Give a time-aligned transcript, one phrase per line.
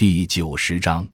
[0.00, 1.06] 第九十章，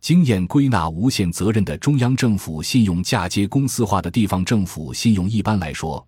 [0.00, 5.28] 经验归纳无限责任的中央政府信用嫁接公司化的地方政府信用。
[5.28, 6.02] 一般来说，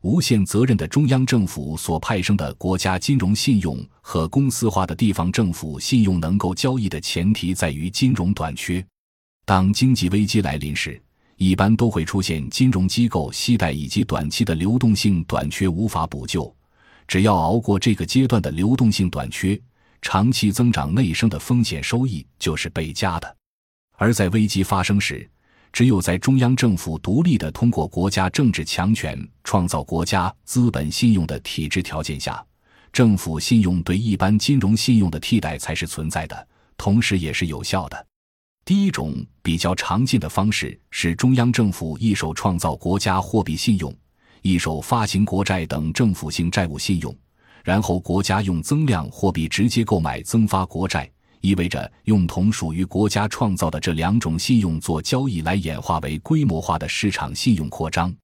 [0.00, 8.84] 无限责任的中央政府所派生的国家金融信用和公司化的地方政府信用能够交易的前提在于金融短缺。
[9.44, 11.00] 当经济危机来临时，
[11.36, 16.52] 一般都会出现金融机构息贷以及短期的流动性短缺无法补救。
[17.06, 19.56] 只要熬过这个阶段的流动性短缺。
[20.02, 23.36] 长期增长内生的风险收益就是倍加的，
[23.96, 25.28] 而在危机发生时，
[25.72, 32.44] 只有在中央政府独立的通过国家政治强权创造国家资本信用的体制条件下，
[32.92, 38.06] 政府信用对一般金融信用的替代才是存在的，同时也是有效的。
[38.64, 43.94] 第一种比较常见的方式是中央政府一手创造国家货币信用，
[44.42, 47.14] 一手发行国债等政府性债务信用。
[47.64, 58.14] 然后国家用增量货币直接购买增发国债，意味着用同属于国家创造的这两种信用做交易，来演化为规模化的市场信用扩张。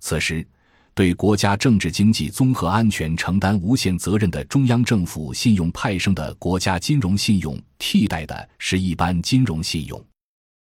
[0.00, 0.46] 此时，
[0.94, 10.04] 对国家政治经济综合安全承担无限责任的中央政府信用派生的国家金融信用，替代的是一般金融信用。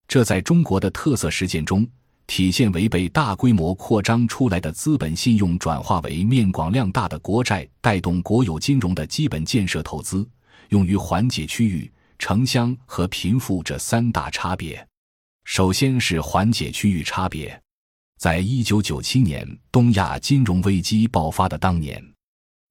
[0.06, 1.86] 这在中国的特色实践中。
[2.30, 10.24] 体现为被大规模扩张出来的资本信用转化为面广量大的国债，带动国有金融的基本建设投资，
[10.68, 14.86] 用于缓解区域、城乡和贫富这三大差别。
[15.42, 17.60] 首先是缓解区域差别，
[18.16, 22.00] 在一九九七年东亚金融危机爆发的当年，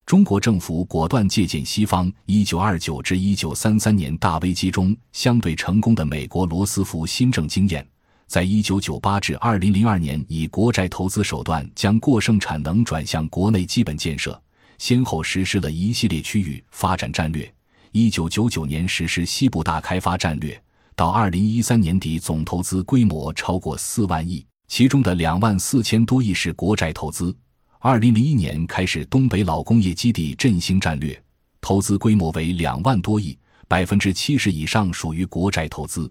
[0.06, 7.86] 中国政府果断借鉴西方一九二九至一九三三年大危机中相对成功的美国罗斯福新政经验。
[8.30, 14.40] 在一九九八至二零零二年，以国债投资手段将过剩产能转向国内基本建设，
[14.78, 17.52] 先后实施了一系列区域发展战略。
[17.92, 20.62] 一九九九年实施西部大开发战略，
[20.96, 27.36] 到二零一三年底总投资规模超过四万亿，其中的两万四千多亿是国债投资。
[27.80, 31.20] 二零零一年开始东北老工业基地振兴战略，
[31.60, 33.36] 投资规模为两万多亿，
[33.68, 36.08] 百分之七十以上属于国债投资。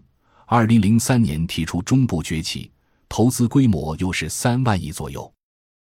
[0.51, 2.71] 二零零三年提出中部崛起，
[3.07, 5.31] 投资规模又是三万亿左右。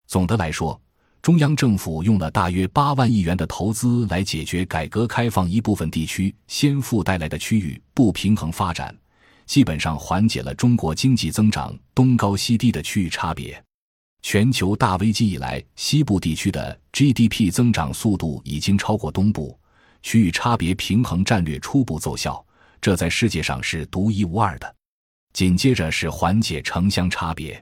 [0.07, 0.81] 总的来说，
[1.21, 8.97] 中央政府用了大约八万亿元的投资来解决改革开放一部分地区先富带来的区域不平衡发展，
[9.45, 13.63] 基本上缓解了中国经济增长东高西低的区域差别。
[14.23, 19.55] 全球大危机以来，西部地区的 GDP 增长速度已经超过东部，
[20.01, 22.43] 区域差别平衡战略初步奏效。
[22.85, 24.75] 这在世界上是独一无二的。
[25.33, 27.59] 紧接着是缓解城乡差别。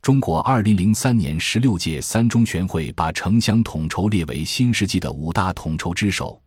[0.00, 6.40] 中国二零零三年十六届三中全会把城乡统筹列为新世纪的五大统筹之首。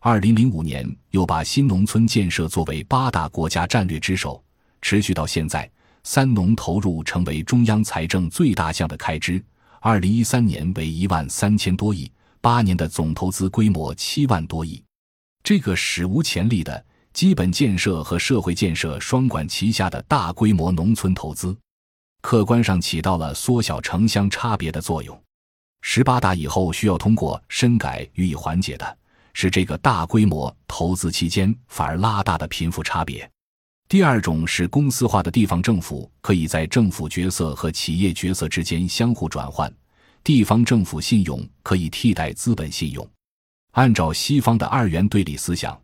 [0.00, 4.42] 二零零五年又把新农村建设作为八大国家战略之首，
[4.82, 5.70] 持续到现在。
[6.02, 9.40] 三农投入成为中央财政最大项的开支，
[9.78, 12.10] 二零一三年为一万三千多亿，
[12.40, 14.82] 八年的总投资规模七万多亿，
[15.44, 16.84] 这个史无前例的。
[17.12, 21.56] 基本建设和社会建设双管齐下的大规模农村投资，
[22.22, 25.20] 客观上起到了缩小城乡差别的作用。
[25.82, 28.98] 十八大以后需要通过深改予以缓解的
[29.32, 33.28] 是这个大规模投资期间反而拉大的贫富差别。
[33.88, 39.72] 第二种是公司化的地方政府可以在政府角色和企业角色之间相互转换，
[40.22, 43.06] 地方政府信用可以替代资本信用。
[43.72, 45.76] 按照西方的二元对立思想。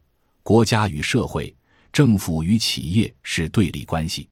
[0.46, 1.52] 国家与社会、
[1.92, 4.28] 政府与企业是对立关系，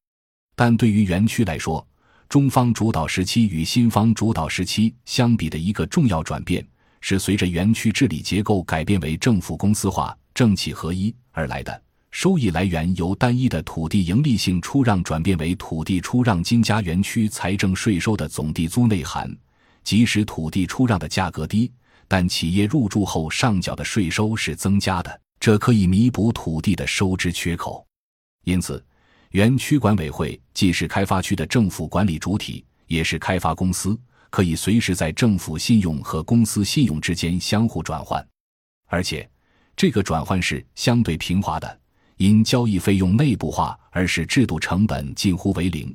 [0.54, 1.84] 但对于园区来说，
[2.28, 6.64] 中方主导时期与新方主导时期相比的一个重要转变，
[7.00, 11.82] 是随着园区治理结构改变为政府公司化、政企合一而来的。
[12.12, 19.36] 收益来源由单一的土地盈利性出让转变为土地出让金加园区财政税收的总地租内涵，
[19.82, 21.72] 即使土地出让的价格低，
[22.06, 25.20] 但企业入驻后上缴的税收是增加的。
[25.44, 27.86] 这可以弥补土地的收支缺口，
[28.44, 28.82] 因此，
[29.32, 33.94] 园区管委会既是开发区的政府管理主体，也是开发公司，
[34.30, 38.26] 可以随时在政府信用和公司信用之间相互转换，
[38.86, 39.28] 而且
[39.76, 41.78] 这个转换是相对平滑的，
[42.16, 45.94] 因交易费用内部化而使制度成本近乎为零，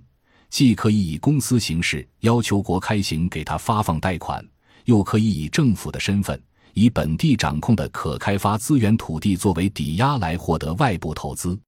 [0.52, 4.48] 既可以以公司形式要求国开行给他发放贷款，
[4.86, 6.40] 又可以以政府的身份。
[6.80, 11.60] 以本地掌控的可开发资源土地作为抵押来获得外部投资，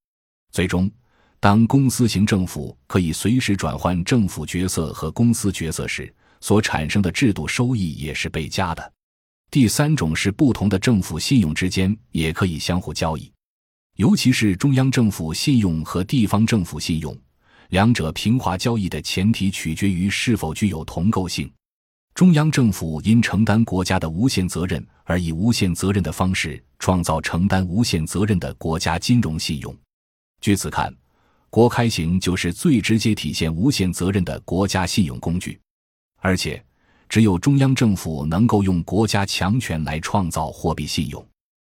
[0.53, 0.89] 最终，
[1.37, 8.93] 当公司型政府可以随时转换政府角色和公司角色时，所产生的制度收益也是倍加的。
[9.49, 13.29] 第三种是不同的政府信用之间也可以相互交易。
[13.97, 17.13] 尤其是中央政府信用和地方政府信用，
[17.67, 21.51] 两者平滑交易的前提取决于是否具有同构性。
[22.13, 29.75] 中央政府因承担国家的无限责任，而以无限责任的方式创造承担无限责任的国家金融信用。
[30.39, 30.93] 据此看，
[31.49, 35.59] 国开型就是最直接体现无限责任的国家信用工具。
[36.19, 36.63] 而且，
[37.09, 41.25] 只有中央政府能够用国家强权来创造货币信用。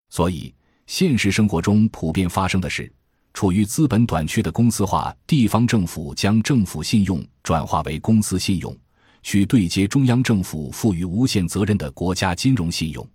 [0.10, 0.54] 所以，
[0.88, 2.92] 现实生活中普遍发生的是，
[3.34, 8.76] 处于资本短缺的公司化地方政府将政府信用转化为公司信用。
[9.24, 13.10] 去对接中央政府赋予无限责任的国家金融信用。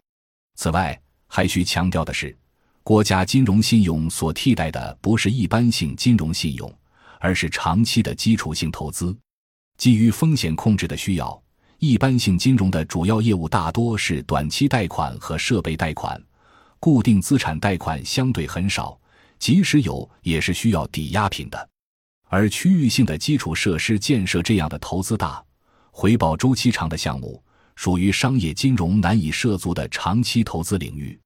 [0.56, 2.36] 此外，还需强调的是，
[2.82, 6.72] 国家金融信用所替代的不是一般性金融信用，
[7.20, 9.16] 而是长期的基础性投资。
[9.76, 11.40] 基于风险控制的需要，
[11.78, 16.20] 一般性金融的主要业务大多是短期贷款和设备贷款，
[16.80, 18.98] 固定资产贷款相对很少，
[19.38, 21.68] 即使有，也是需要抵押品的。
[22.30, 25.44] 而区域性的基础设施建设这样的投资大。
[26.00, 27.42] 回报周期长的项目
[27.74, 31.18] 属于商业金融难以涉足的长期投资领域，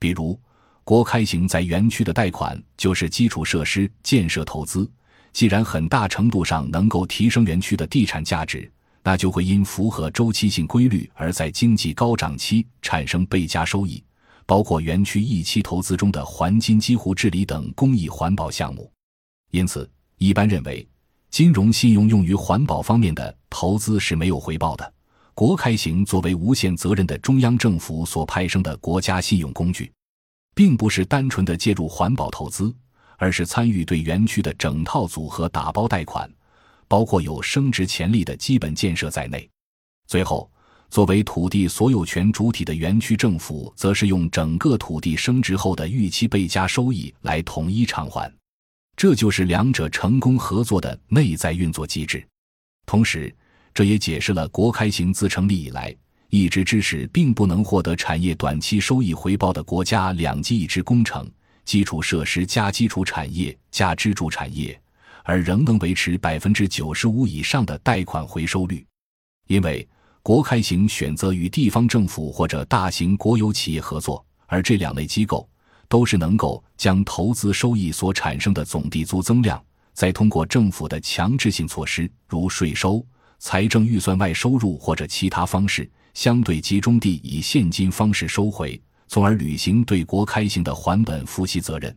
[0.00, 0.36] 比如
[0.82, 4.90] 国开行在园区的贷款就是基础设施建设投资。
[5.32, 8.68] 既然很大程度上能够提升园区的地产价值，
[9.04, 14.02] 那就会因符合周期性规律而在经济高涨期产生倍加收益，
[14.46, 18.90] 包括园区一期投资中的环金基湖治理等公益环保项目。
[19.52, 20.84] 因此，一般认为。
[21.30, 24.92] 金融信用用于环保方面的投资是没有回报的。
[25.34, 29.92] 国开行作为无限责任的中央政府所派生的国家信用工具，
[30.54, 32.74] 并不是单纯的介入环保投资，
[33.16, 36.28] 而是参与对园区的整套组合打包贷款，
[36.88, 39.48] 包括有升值潜力的基本建设在内。
[40.08, 40.50] 最后，
[40.90, 48.28] 作为土地所有权主体的园区政府，则是用整个土地升值后的预期倍加收益来统一偿还。
[48.98, 52.26] 这就是两者成功合作的内在运作机制，
[52.84, 53.32] 同时，
[53.72, 55.94] 这也解释了国开行自成立以来
[56.30, 61.30] 一直支持并不能获得产业短期收益回报的国家两级一支工程
[61.64, 64.76] 基础设施加基础产业加支柱产业，
[65.22, 68.84] 而仍能维持百分之九十五以上的贷款回收率，
[69.46, 69.88] 因为
[70.24, 75.48] 国开行选择与地方政府或者大型国有企业合作，而这两类机构。
[75.88, 79.62] 都是能够将投资收益所产生的总地租增量，
[79.94, 83.04] 再通过政府的强制性措施，如税收、
[83.38, 91.96] 财政预算外收入或者其他方式，相对集中地以现金方式收回，从而履行对国开行的还本付息责任。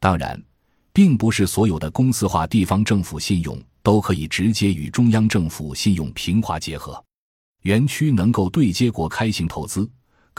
[0.00, 0.42] 当然，
[0.92, 7.02] 并不是所有的公司化地方政府信用都可以直接与中央政府信用平滑结合，
[7.62, 9.88] 园区能够对接国开行投资。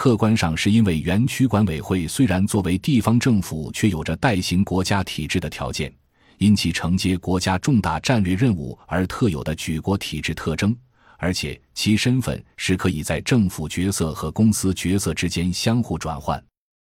[0.02, 5.94] 客观上是因为园区管委会虽然作为地方政府，却有着代行国家体制的条件，
[6.40, 10.76] 因其承接国家重大战略任务而特有的举国体制特征，
[11.20, 16.44] 而且其身份是可以在政府角色和公司角色之间相互转换。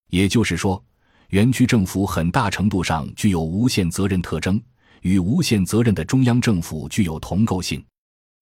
[0.10, 0.84] 也就是说，
[1.30, 4.60] 园区政府很大程度上具有无限责任特征，
[5.04, 7.86] 与无限责任的中央政府具有同构性。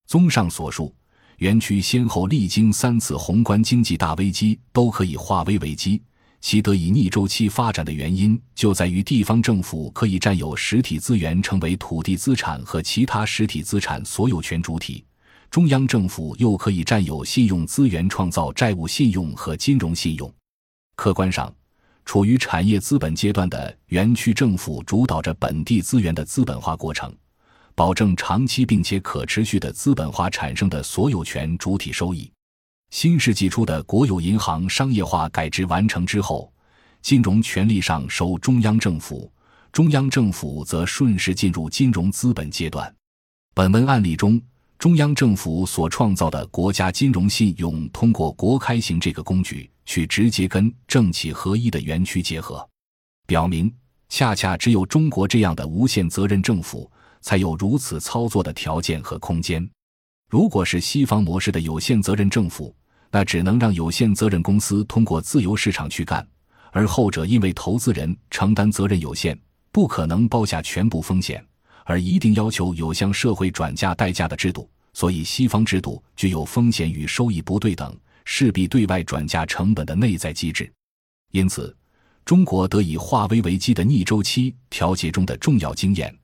[0.07, 0.95] 综上所述。
[1.37, 6.01] 园区先后历经三次宏观经济大危机，都可以化危为机，
[6.39, 15.03] 其得以逆周期发展的原因，就在于地方政府可以占有实体资源，成为土地资产和其他实体资产所有权主体；
[15.49, 20.31] 中央政府又可以占有信用资源，创造债务信用和金融信用。
[20.95, 21.53] 客观上，
[22.05, 27.13] 处于产业资本阶段的园区政府，主导着本地资源的资本化过程。
[27.75, 32.31] 保证长期并且可持续的资本化产生的所有权主体收益。
[32.91, 36.51] 新世纪初的国有银行商业化改制完成之后，
[37.01, 39.31] 金融权力上收中央政府，
[39.71, 42.93] 中央政府则顺势进入金融资本阶段。
[43.55, 44.39] 本文案例中，
[44.77, 52.67] 中央政府所创造的国家金融信用，通过国开行这个工具去直接跟政企合一的园区结合，
[53.25, 53.73] 表明
[54.09, 56.91] 恰恰只有中国这样的无限责任政府。
[57.23, 59.67] 才有如此操作的条件和空间。
[60.29, 62.75] 如果是西方模式的有限责任政府，
[63.09, 66.27] 那只能让有限责任公司通过自由市场去干，
[66.71, 69.39] 而后者因为投资人承担责任有限，
[69.71, 71.43] 不可能包下全部风险，
[71.85, 74.69] 而一定要求有向社会转嫁代价的制度。
[74.95, 80.71] 所以，西方制度具有风险与收益不对等，势必对外转嫁成本的内在机制。
[81.31, 81.75] 因此，
[82.25, 86.15] 中国得以化危为机的逆周期调节中的重要经验。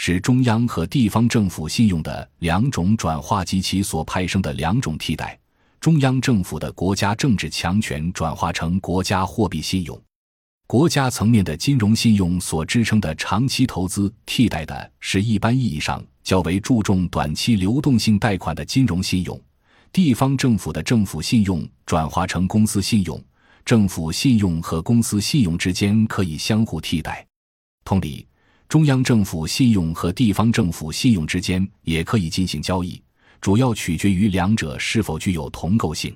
[0.00, 5.36] 是中央和地方政府信用的两种转化及其所派生的两种替代：
[5.80, 10.00] 中央政府的国家政治强权转化成国家货币信用。
[10.68, 19.38] 国家层面的金融信用所支撑的长期投资，替代的是一般意义上较为注重短期流动性贷款的金融信用。
[19.92, 23.20] 地方政府的政府信用转化成公司信用，
[23.64, 27.26] 政府信用和公司信用之间可以相互替代。
[27.84, 28.24] 同理，
[28.68, 33.02] 中央政府信用和地方政府信用之间也可以进行交易，
[33.40, 36.14] 主要取决于两者是否具有同构性。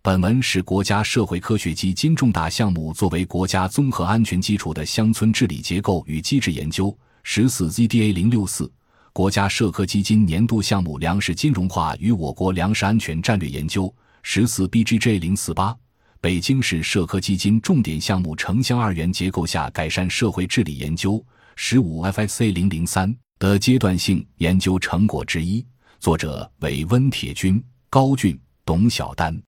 [0.00, 8.70] 本文是国家社会科学基金重大项目作为国家综合安全基础的乡村治理结构与机制研究十四 ZDA 零六四。
[9.12, 13.92] 国家社科基金年度项目粮食金融化与我国粮食安全战略研究
[14.22, 15.76] 十四 BGJ 零四八，
[16.20, 21.22] 北京市社科基金重点项目城乡二元结构下改善社会治理研究
[21.56, 25.64] 十五 FXA 零零三的阶段性研究成果之一，
[25.98, 29.40] 作者为温铁军、高俊、董晓丹。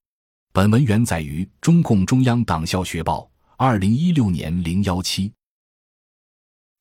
[0.53, 5.33] 本文原载于中共中央党校学报二零一六年零幺七。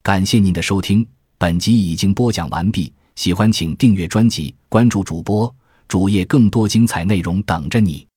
[0.04, 1.08] 感谢您的收听。
[1.38, 5.54] 本集已经播讲完毕，喜欢请订阅专辑，关注主播
[5.88, 8.08] 主页，更多精彩内容等着你。